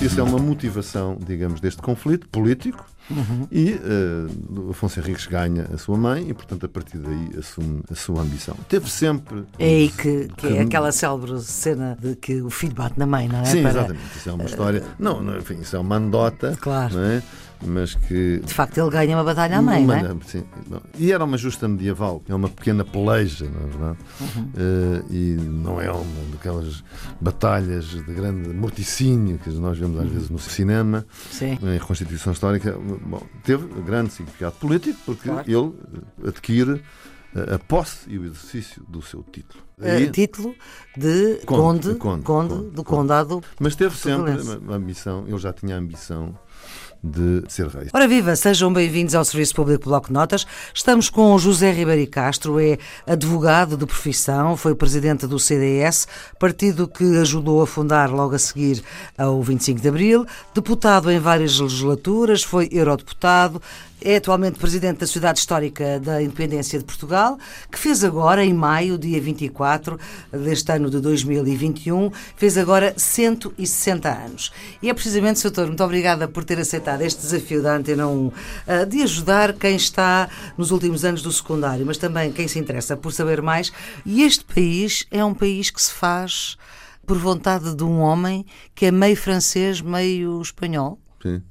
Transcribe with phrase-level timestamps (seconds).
[0.00, 3.46] Isso é uma motivação, digamos, deste conflito político uhum.
[3.50, 7.94] e uh, Afonso Henriques ganha a sua mãe e, portanto, a partir daí assume a
[7.94, 8.56] sua ambição.
[8.68, 9.44] Teve sempre.
[9.58, 13.28] É aí que, que, é aquela célebre cena de que o filho bate na mãe,
[13.28, 13.44] não é?
[13.44, 13.70] Sim, Para...
[13.70, 14.16] exatamente.
[14.16, 14.80] Isso é uma história.
[14.80, 14.84] Uh...
[14.98, 16.56] Não, não, enfim, isso é uma anedota.
[16.60, 16.94] Claro.
[16.94, 17.22] Não é?
[17.64, 18.38] Mas que.
[18.38, 20.16] De facto, ele ganha uma batalha à mãe, uma, não é?
[20.24, 20.44] Sim.
[20.98, 23.98] E era uma justa medieval, é uma pequena peleja, não é verdade?
[24.20, 24.42] Uhum.
[24.42, 26.84] Uh, e não é uma daquelas
[27.20, 30.10] batalhas de grande morticínio que nós vemos às uhum.
[30.10, 31.58] vezes no cinema, sim.
[31.62, 32.76] em reconstituição histórica.
[32.78, 35.50] Bom, teve grande significado político, porque claro.
[35.50, 36.82] ele adquire
[37.54, 39.62] a posse e o exercício do seu título.
[39.80, 40.54] Aí, título
[40.96, 43.42] de conde, conde, conde, conde do condado.
[43.60, 46.36] Mas teve sempre a ambição, ele já tinha a ambição
[47.02, 47.88] de ser rei.
[47.92, 50.46] Ora viva, sejam bem-vindos ao Serviço Público Bloco de Notas.
[50.74, 57.04] Estamos com José Ribeiro Castro, é advogado de profissão, foi presidente do CDS, partido que
[57.18, 58.82] ajudou a fundar logo a seguir
[59.16, 63.62] ao 25 de Abril, deputado em várias legislaturas, foi eurodeputado,
[64.00, 67.36] é atualmente presidente da Sociedade Histórica da Independência de Portugal,
[67.70, 69.98] que fez agora, em maio, dia 24
[70.30, 74.52] deste ano de 2021, fez agora 160 anos.
[74.80, 75.50] E é precisamente, Sr.
[75.50, 78.32] Doutor, muito obrigada por ter aceitado este desafio da Antena 1
[78.66, 82.96] eh, de ajudar quem está nos últimos anos do secundário, mas também quem se interessa
[82.96, 83.72] por saber mais.
[84.06, 86.56] E este país é um país que se faz
[87.06, 88.44] por vontade de um homem
[88.74, 90.98] que é meio francês, meio espanhol.
[91.22, 91.42] Sim.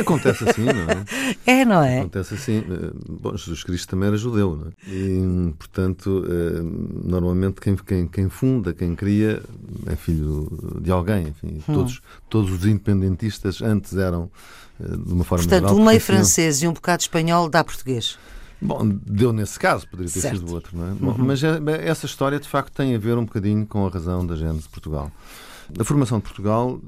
[0.00, 1.36] Acontece assim, não é?
[1.60, 2.00] É, não é?
[2.00, 2.58] Acontece assim.
[2.58, 4.70] Eh, bom, Jesus Cristo também era judeu, não é?
[4.88, 6.60] E, portanto, eh,
[7.04, 9.42] normalmente quem, quem, quem funda, quem cria,
[9.86, 10.48] é filho
[10.80, 11.28] de alguém.
[11.28, 11.74] Enfim, hum.
[11.74, 14.30] todos, todos os independentistas antes eram,
[14.80, 18.18] eh, de uma forma Portanto, geral, um meio francês e um bocado espanhol dá português.
[18.60, 20.38] Bom, deu nesse caso, poderia ter certo.
[20.38, 20.90] sido outro, não é?
[20.92, 21.26] Bom, uhum.
[21.26, 24.62] Mas essa história, de facto, tem a ver um bocadinho com a razão da gênese
[24.62, 25.12] de Portugal.
[25.78, 26.80] A formação de Portugal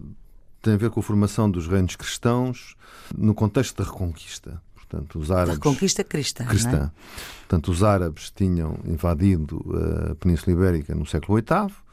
[0.62, 2.76] tem a ver com a formação dos reinos cristãos
[3.16, 4.60] no contexto da Reconquista.
[4.74, 6.44] Portanto, os árabes, Reconquista cristã.
[6.44, 6.46] É?
[6.46, 6.92] cristã.
[6.94, 7.38] É?
[7.40, 9.62] Portanto, os árabes tinham invadido
[10.10, 11.87] a Península Ibérica no século VIII, eh,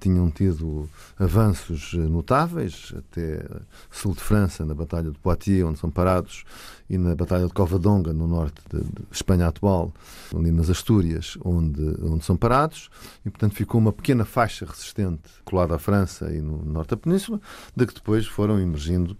[0.00, 3.44] tinham tido avanços notáveis, até
[3.90, 6.44] sul de França, na Batalha de Poitiers, onde são parados,
[6.88, 9.92] e na Batalha de Covadonga, no norte de, de Espanha atual,
[10.36, 12.90] ali nas Astúrias, onde, onde são parados,
[13.24, 17.40] e portanto ficou uma pequena faixa resistente colada à França e no norte da Península,
[17.74, 19.16] de que depois foram emergindo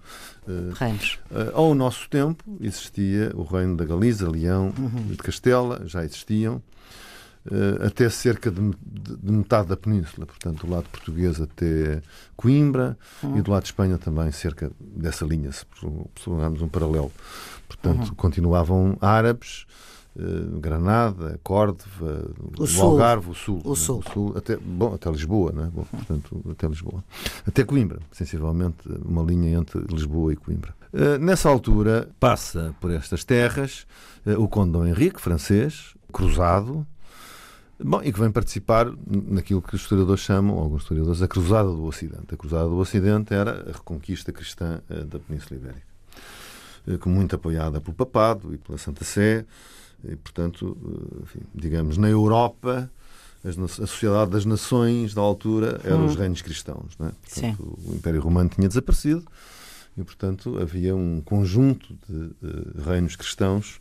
[0.46, 1.18] uh, reinos.
[1.30, 5.06] Uh, ao nosso tempo existia o reino da Galiza, Leão, uhum.
[5.08, 6.62] de Castela, já existiam,
[7.84, 12.00] até cerca de, de, de, metade da península, portanto, do lado português até
[12.36, 13.38] Coimbra uhum.
[13.38, 15.64] e do lado de Espanha também cerca dessa linha, se
[16.22, 17.10] prolongarmos um paralelo.
[17.66, 18.14] Portanto, uhum.
[18.14, 19.66] continuavam árabes,
[20.16, 23.60] uh, Granada, Córdoba, o, o Algarve, o Sul.
[23.64, 23.76] O né?
[23.76, 23.98] Sul.
[24.06, 25.70] O sul até, bom, até Lisboa, né?
[25.72, 27.02] bom, portanto, até Lisboa.
[27.46, 30.74] Até Coimbra, sensivelmente, uma linha entre Lisboa e Coimbra.
[30.92, 33.86] Uh, nessa altura, passa por estas terras
[34.38, 36.86] o Conde Dom Henrique, francês, cruzado,
[37.84, 41.84] Bom, e que vem participar naquilo que os historiadores chamam, alguns historiadores, a Cruzada do
[41.84, 42.32] Ocidente.
[42.32, 45.86] A Cruzada do Ocidente era a reconquista cristã uh, da Península Ibérica,
[46.86, 49.44] uh, muito apoiada pelo Papado e pela Santa Sé,
[50.04, 52.90] e, portanto, uh, enfim, digamos, na Europa,
[53.44, 56.06] a sociedade das nações da altura eram hum.
[56.06, 56.96] os reinos cristãos.
[56.98, 57.12] Não é?
[57.28, 59.24] Portanto, o Império Romano tinha desaparecido
[59.96, 63.78] e, portanto, havia um conjunto de uh, reinos cristãos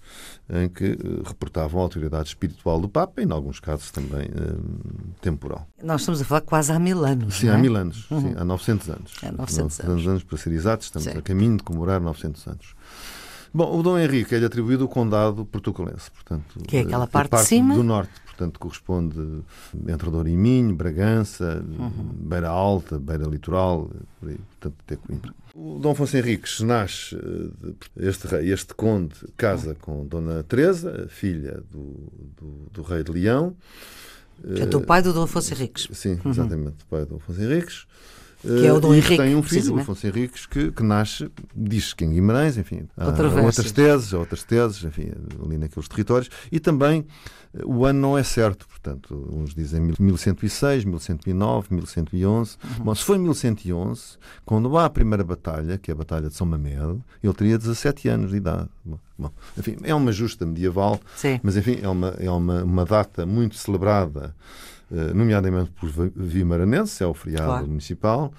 [0.50, 5.14] em que uh, reportavam a autoridade espiritual do Papa e, em alguns casos, também uh,
[5.22, 5.68] temporal.
[5.82, 7.36] Nós estamos a falar quase há mil anos.
[7.36, 7.52] Sim, é?
[7.52, 8.12] há mil anos.
[8.12, 8.22] Uhum.
[8.22, 9.14] Sim, há 900 anos.
[9.24, 10.08] É 900, 900 anos.
[10.08, 10.24] anos.
[10.24, 11.18] para ser exatos, estamos sim.
[11.18, 12.76] a caminho de comemorar 900 anos.
[13.54, 17.44] Bom, o Dom Henrique é-lhe atribuído o condado portucalense, portanto, que é aquela parte, parte
[17.44, 19.44] de cima do norte, portanto corresponde
[19.90, 21.92] entre Douro e Minho, Bragança, uhum.
[22.14, 23.90] Beira Alta, Beira Litoral,
[24.20, 25.34] por aí, portanto até Coimbra.
[25.54, 31.62] O Dom Afonso Henriques nasce, eh, este rei, este conde, casa com Dona Teresa, filha
[31.70, 33.56] do, do, do rei de Leão.
[34.42, 35.88] Portanto, o pai do Dom Afonso Henriques.
[35.92, 36.32] Sim, uhum.
[36.32, 36.86] exatamente, uhum.
[36.86, 37.86] o pai do Dom Afonso Henriques.
[38.41, 39.17] Que é o Dom e Henrique.
[39.17, 42.88] tem um filho, o Afonso Henriques, que, que nasce, diz que em Guimarães, enfim.
[42.97, 43.08] Há,
[43.43, 45.11] outras teses, outras teses, enfim,
[45.43, 46.29] ali naqueles territórios.
[46.52, 47.05] E também
[47.66, 52.58] o ano não é certo, portanto, uns dizem 1106, 1109, 1111.
[52.64, 52.85] Uhum.
[52.85, 56.47] Bom, se foi 1111, quando há a primeira batalha, que é a Batalha de São
[56.47, 58.70] Mamed, ele teria 17 anos de idade.
[59.17, 61.40] Bom, enfim, é uma justa medieval, Sim.
[61.44, 64.34] mas enfim, é uma, é uma, uma data muito celebrada,
[64.81, 64.81] eh,
[65.14, 67.67] nomeadamente por vimaranenses, é o feriado claro.
[67.67, 68.34] municipal,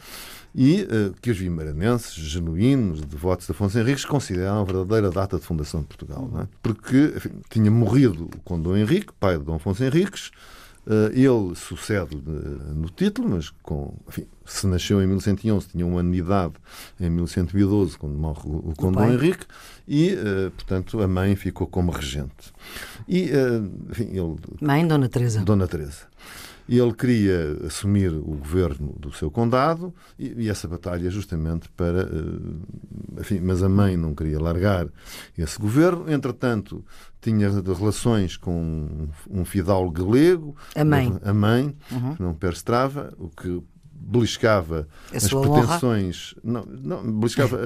[0.54, 5.44] e uh, que os vimaranenses, genuínos, devotos de Afonso Henriques, consideram a verdadeira data de
[5.44, 6.30] fundação de Portugal.
[6.42, 6.46] É?
[6.62, 10.30] Porque enfim, tinha morrido com Dom Henrique, pai de Dom Afonso Henriques,
[11.12, 16.10] ele sucede uh, no título, mas com, enfim, se nasceu em 1111, tinha um ano
[16.10, 16.54] de idade
[17.00, 19.46] em 1112, quando morre o, Conde Dom Henrique,
[19.86, 22.52] e, uh, portanto, a mãe ficou como regente.
[23.08, 23.30] E,
[23.90, 25.42] enfim, ele, mãe, Dona Teresa.
[25.42, 26.06] Dona Teresa.
[26.68, 32.08] E ele queria assumir o governo do seu condado e, e essa batalha justamente para.
[33.20, 34.86] Enfim, mas a mãe não queria largar
[35.36, 36.10] esse governo.
[36.10, 36.84] Entretanto,
[37.20, 42.16] tinha relações com um fidalgo galego, a mãe, a mãe, uhum.
[42.18, 43.62] não perstrava, o que
[44.04, 47.58] beliscava as pretensões, não, não, beliscava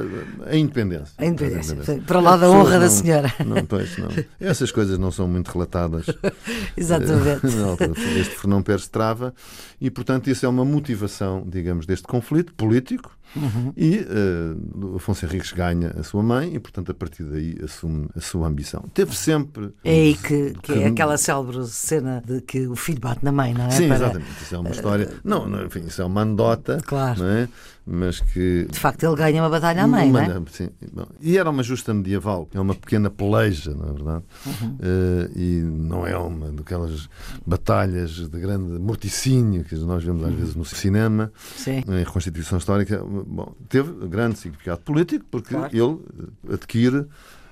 [0.45, 1.15] a, a independência.
[1.19, 2.07] A independência, a independência.
[2.07, 3.33] para lá da honra não, da senhora.
[3.45, 4.09] Não, pois, não.
[4.41, 6.07] Essas coisas não são muito relatadas.
[6.77, 7.47] Exatamente.
[8.21, 9.35] este Fernão Pérez Trava
[9.81, 13.73] e, portanto, isso é uma motivação, digamos, deste conflito político Uhum.
[13.77, 18.21] E uh, Afonso Henriques ganha a sua mãe e, portanto, a partir daí assume a
[18.21, 18.85] sua ambição.
[18.95, 19.73] Teve sempre.
[19.85, 23.33] É aí que, que, que é aquela célebre cena de que o filho bate na
[23.33, 23.71] mãe, não é?
[23.71, 23.97] Sim, Para...
[23.97, 24.43] exatamente.
[24.43, 25.07] Isso é uma história.
[25.07, 26.79] Uh, não, não, enfim, isso é uma anedota.
[26.85, 27.21] Claro.
[27.21, 27.49] Não é?
[27.87, 28.67] mas que.
[28.69, 30.43] De facto, ele ganha uma batalha à mãe, uma, não é?
[30.51, 30.71] Sim.
[30.93, 34.25] Bom, e era uma justa medieval, é uma pequena peleja, na é verdade.
[34.45, 34.69] Uhum.
[34.71, 37.09] Uh, e não é uma daquelas
[37.47, 40.37] batalhas de grande morticínio que nós vemos às uhum.
[40.37, 41.85] vezes no cinema, sim.
[41.87, 43.01] em reconstituição histórica.
[43.25, 45.71] Bom, teve grande significado político porque claro.
[45.73, 47.07] ele adquire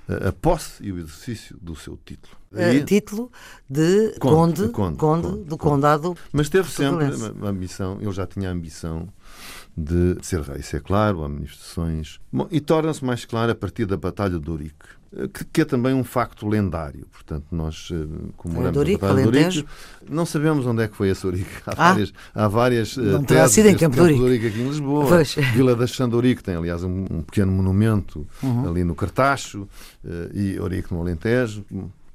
[0.07, 2.37] a posse e o exercício do seu título.
[2.55, 3.33] Aí, título
[3.69, 6.17] de conde, conde, conde, conde do condado.
[6.33, 9.09] Mas teve sempre uma ambição, ele já tinha a ambição
[9.77, 10.61] de ser rei.
[10.61, 12.21] Isso é claro, há manifestações.
[12.33, 14.87] Bom, e torna-se mais claro a partir da Batalha de Ourique,
[15.33, 17.07] que, que, é também um facto lendário.
[17.11, 19.67] Portanto, nós uh, comemoramos é a Batalha de Ourique.
[20.09, 21.51] Não sabemos onde é que foi esse Ourique.
[21.67, 25.07] Há ah, várias, há várias não uh, sido em Campo de Ourique aqui em Lisboa.
[25.09, 25.35] Pois.
[25.53, 28.69] Vila da Xandorique tem, aliás, um, um pequeno monumento uhum.
[28.69, 29.63] ali no Cartacho
[30.05, 31.65] uh, e Ourique no Alentejo.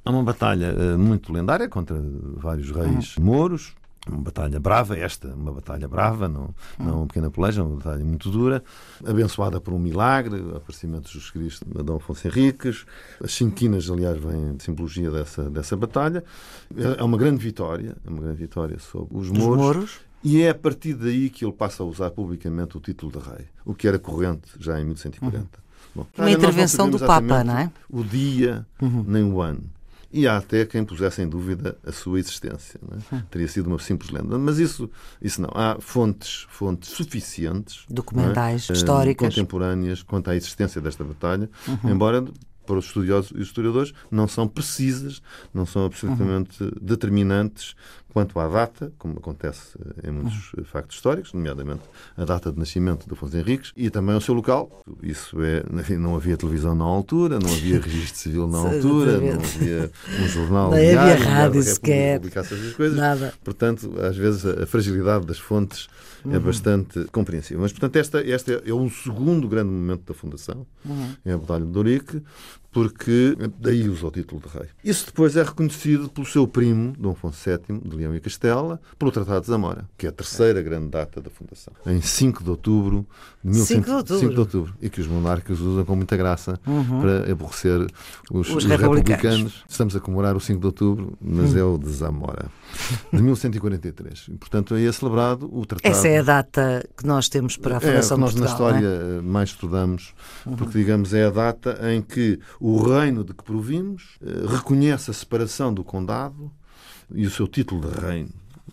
[0.04, 2.02] Há uma batalha muito lendária contra
[2.38, 3.26] vários reis uhum.
[3.26, 3.76] mouros,
[4.08, 8.30] uma batalha brava, esta, uma batalha brava, não, não uma pequena peleja, uma batalha muito
[8.30, 8.64] dura,
[9.06, 12.86] abençoada por um milagre, o aparecimento de Jesus Cristo de Dom Afonso Henriques.
[13.22, 16.24] As cinquinas, aliás, vêm de simbologia dessa, dessa batalha.
[16.98, 19.58] É uma grande vitória, é uma grande vitória sobre os mouros.
[19.58, 20.00] mouros.
[20.24, 23.46] E é a partir daí que ele passa a usar publicamente o título de rei,
[23.66, 25.38] o que era corrente já em 1140.
[25.38, 25.48] Uhum.
[25.96, 27.72] Bom, uma intervenção do Papa, não é?
[27.90, 29.04] O dia, uhum.
[29.08, 29.64] nem o ano
[30.12, 32.80] e há até quem pusesse em dúvida a sua existência.
[33.12, 33.22] É?
[33.30, 34.38] Teria sido uma simples lenda.
[34.38, 34.90] Mas isso,
[35.22, 35.50] isso não.
[35.54, 37.94] Há fontes, fontes suficientes, é?
[37.94, 38.74] documentais, é?
[38.74, 41.92] históricas, contemporâneas quanto à existência desta batalha, uhum.
[41.92, 42.26] embora
[42.66, 46.72] para os estudiosos e historiadores não são precisas, não são absolutamente uhum.
[46.80, 47.76] determinantes
[48.14, 50.64] quanto à data, como acontece em muitos uhum.
[50.64, 51.82] factos históricos, nomeadamente
[52.18, 54.84] a data de nascimento de Afonso Henriques, e também o seu local.
[55.02, 59.40] Isso é, enfim, não havia televisão na altura, não havia registro civil na altura, não
[59.40, 59.92] havia
[60.22, 62.98] um jornal não diário, havia rádio sequer, essas coisas.
[62.98, 63.34] Nada.
[63.44, 65.88] Portanto, às vezes a fragilidade das fontes
[66.26, 66.36] é uhum.
[66.36, 67.62] é bastante compreensível.
[67.62, 71.14] Mas, portanto, esta, esta é um segundo grande momento da fundação, uhum.
[71.26, 72.24] é a Batalha de Ourique,
[72.72, 74.70] porque daí usa o título de rei.
[74.84, 79.12] Isso depois é reconhecido pelo seu primo, Dom Afonso VII, de Leão e Castela, pelo
[79.12, 83.06] Tratado de Zamora, que é a terceira grande data da fundação, em 5 de outubro
[83.44, 84.20] de 5 de outubro.
[84.20, 84.74] 5 de outubro.
[84.82, 87.02] E que os monarcas usam com muita graça uhum.
[87.02, 87.80] para aborrecer
[88.30, 88.98] os, os, os republicanos.
[88.98, 89.66] republicanos.
[89.68, 91.60] Estamos a comemorar o 5 de outubro, mas uhum.
[91.60, 92.48] é o de Zamora,
[93.14, 94.26] de 1143.
[94.30, 95.90] E, portanto, aí é celebrado o Tratado.
[95.90, 98.88] Essa é a data que nós temos para a é, fundação é, nós na história
[98.88, 99.22] é?
[99.22, 100.14] mais estudamos,
[100.46, 100.56] uhum.
[100.56, 105.14] porque, digamos, é a data em que o reino de que provimos eh, reconhece a
[105.14, 106.52] separação do condado
[107.14, 108.30] e o seu título de reino.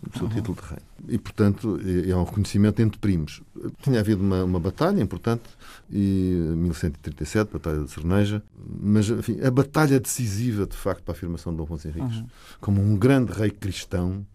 [0.09, 0.33] O seu uhum.
[0.33, 0.85] título de reino.
[1.09, 3.41] E, portanto, é, é um reconhecimento entre primos.
[3.81, 5.43] Tinha havido uma, uma batalha importante,
[5.89, 8.43] e 1137, Batalha de Cerneja,
[8.79, 12.27] mas, enfim, a batalha decisiva, de facto, para a afirmação de Dom Afonso Henriques, uhum.
[12.59, 14.25] como um grande rei cristão,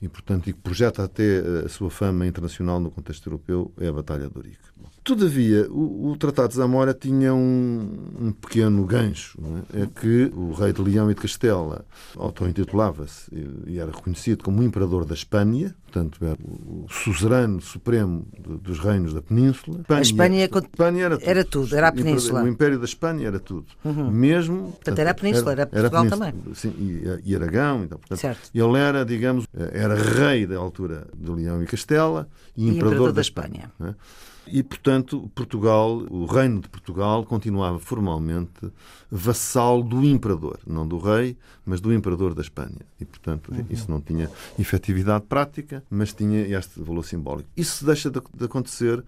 [0.00, 3.92] e, portanto, e que projeta até a sua fama internacional no contexto europeu, é a
[3.92, 4.66] Batalha de Ourique.
[5.06, 9.38] Todavia, o, o, Tratado de Zamora tinha um, um pequeno gancho,
[9.72, 9.82] é?
[9.82, 9.86] é?
[9.86, 11.84] que o rei de Leão e de Castela
[12.16, 13.30] auto-intitulava-se
[13.68, 18.26] e era reconhecido como imperador da Espanha, portanto era o suzerano supremo
[18.60, 19.78] dos reinos da Península.
[19.78, 21.28] Espanha, a Espanha, Espanha era, tudo.
[21.28, 22.42] era tudo, era a Península.
[22.42, 23.66] O Império da Espanha era tudo.
[23.84, 24.10] Uhum.
[24.10, 24.72] Mesmo...
[24.72, 26.34] Portanto, era a Península, era, Portugal era também.
[26.52, 27.84] Sim, e, e Aragão.
[27.84, 28.50] Então, portanto, certo.
[28.52, 33.08] Ele era, digamos, era rei da altura de Leão e Castela e, e imperador, imperador,
[33.12, 33.70] da, da Espanha.
[33.78, 33.94] Espanha.
[33.94, 34.26] É?
[34.48, 38.72] E, portanto, Portugal, o reino de Portugal, continuava formalmente
[39.10, 42.80] vassal do imperador, não do rei, mas do imperador da Espanha.
[43.00, 43.64] E, portanto, uhum.
[43.70, 47.48] isso não tinha efetividade prática, mas tinha este valor simbólico.
[47.56, 49.04] Isso deixa de, de acontecer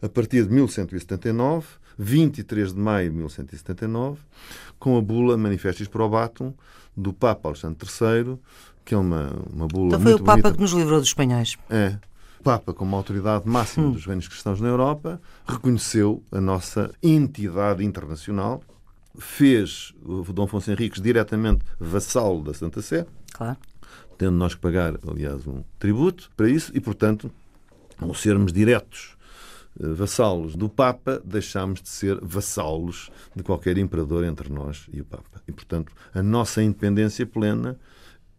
[0.00, 1.66] a partir de 1179,
[1.98, 4.18] 23 de maio de 1179,
[4.78, 6.52] com a bula Manifestis Probatum
[6.96, 8.38] do Papa Alexandre III,
[8.84, 10.52] que é uma, uma bula então foi o Papa bonita.
[10.54, 11.56] que nos livrou dos espanhóis.
[11.70, 11.96] É,
[12.42, 13.92] Papa, como autoridade máxima hum.
[13.92, 18.62] dos reinos cristãos na Europa, reconheceu a nossa entidade internacional,
[19.18, 23.56] fez o Dom Afonso Henriques diretamente vassalo da Santa Sé, claro.
[24.18, 27.30] tendo nós que pagar, aliás, um tributo para isso, e, portanto,
[27.98, 29.16] ao sermos diretos
[29.80, 35.04] eh, vassalos do Papa, deixámos de ser vassalos de qualquer imperador entre nós e o
[35.04, 35.42] Papa.
[35.46, 37.78] E, portanto, a nossa independência plena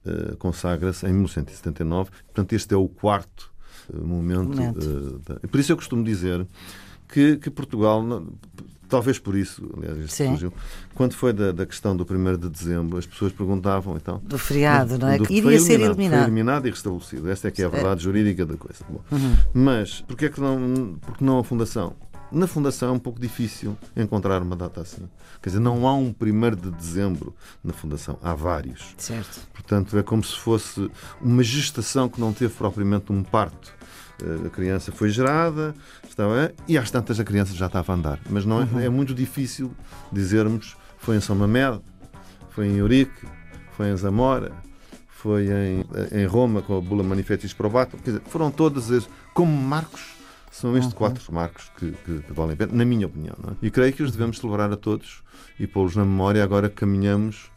[0.05, 2.11] uh, consagra-se em 1179.
[2.25, 3.52] Portanto, este é o quarto
[3.93, 4.49] momento.
[4.49, 4.79] momento.
[4.79, 6.45] Uh, por isso eu costumo dizer
[7.07, 8.03] que, que Portugal,
[8.89, 10.53] talvez por isso, aliás, surgiu,
[10.93, 14.21] quando foi da, da, questão do 1 de dezembro, as pessoas perguntavam então.
[14.23, 15.19] Do feriado, não é?
[15.19, 16.19] Que iria ser eliminado.
[16.19, 17.29] Foi eliminado e restabelecido.
[17.29, 18.03] Esta é que é a verdade é.
[18.03, 18.83] jurídica da coisa.
[19.11, 19.35] Uhum.
[19.53, 21.95] Mas porquê é que não, porque não a Fundação?
[22.33, 25.07] Na Fundação é um pouco difícil encontrar uma data assim.
[25.41, 28.95] Quer dizer, não há um 1 de dezembro na Fundação, há vários.
[28.97, 29.41] Certo.
[29.53, 30.89] Portanto, é como se fosse
[31.21, 33.71] uma gestação que não teve propriamente um parto.
[34.21, 35.75] Eh, a criança foi gerada,
[36.09, 38.19] estava, e às tantas a criança já estava a andar.
[38.27, 38.79] Mas não é, uhum.
[38.79, 39.71] é muito difícil
[40.11, 41.81] dizermos foi em São Mamed,
[42.49, 43.27] foi em Eurique,
[43.75, 44.53] foi em Zamora,
[45.07, 47.97] foi em, em Roma com a Bula Manifestis Probatum.
[47.97, 50.12] Quer dizer, foram todas as, como marcos
[50.53, 50.99] são estes uhum.
[50.99, 53.35] quatro marcos que, que, que, valem a pena, na minha opinião.
[53.47, 53.65] É?
[53.65, 55.23] E creio que os devemos celebrar a todos
[55.59, 57.51] e pô-los na memória agora que caminhamos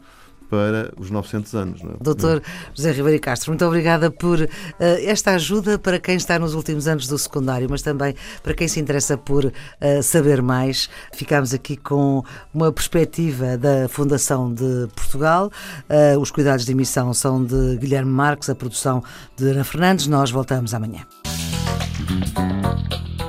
[0.49, 1.83] para os 900 anos.
[1.83, 1.95] Não é?
[2.01, 2.41] Doutor
[2.73, 4.47] José Ribeiro Castro, muito obrigada por uh,
[4.79, 8.79] esta ajuda para quem está nos últimos anos do secundário, mas também para quem se
[8.79, 9.51] interessa por uh,
[10.01, 10.89] saber mais.
[11.13, 12.23] Ficamos aqui com
[12.53, 15.51] uma perspectiva da Fundação de Portugal.
[15.89, 19.03] Uh, os cuidados de emissão são de Guilherme Marques, a produção
[19.35, 20.07] de Ana Fernandes.
[20.07, 21.05] Nós voltamos amanhã.
[21.97, 23.26] Thank you.